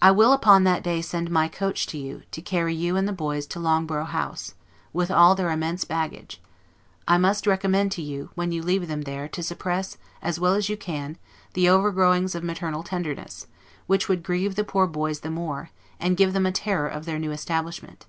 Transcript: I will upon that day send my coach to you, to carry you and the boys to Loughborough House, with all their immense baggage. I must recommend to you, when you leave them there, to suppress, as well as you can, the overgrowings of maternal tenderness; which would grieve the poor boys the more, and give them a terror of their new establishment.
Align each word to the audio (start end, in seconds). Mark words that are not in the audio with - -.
I 0.00 0.12
will 0.12 0.32
upon 0.32 0.62
that 0.62 0.84
day 0.84 1.02
send 1.02 1.32
my 1.32 1.48
coach 1.48 1.88
to 1.88 1.98
you, 1.98 2.22
to 2.30 2.40
carry 2.40 2.76
you 2.76 2.96
and 2.96 3.08
the 3.08 3.12
boys 3.12 3.44
to 3.48 3.58
Loughborough 3.58 4.04
House, 4.04 4.54
with 4.92 5.10
all 5.10 5.34
their 5.34 5.50
immense 5.50 5.82
baggage. 5.84 6.40
I 7.08 7.18
must 7.18 7.44
recommend 7.44 7.90
to 7.90 8.00
you, 8.02 8.30
when 8.36 8.52
you 8.52 8.62
leave 8.62 8.86
them 8.86 9.02
there, 9.02 9.26
to 9.30 9.42
suppress, 9.42 9.98
as 10.22 10.38
well 10.38 10.54
as 10.54 10.68
you 10.68 10.76
can, 10.76 11.18
the 11.54 11.68
overgrowings 11.68 12.36
of 12.36 12.44
maternal 12.44 12.84
tenderness; 12.84 13.48
which 13.88 14.08
would 14.08 14.22
grieve 14.22 14.54
the 14.54 14.62
poor 14.62 14.86
boys 14.86 15.22
the 15.22 15.28
more, 15.30 15.70
and 15.98 16.16
give 16.16 16.34
them 16.34 16.46
a 16.46 16.52
terror 16.52 16.86
of 16.86 17.04
their 17.04 17.18
new 17.18 17.32
establishment. 17.32 18.06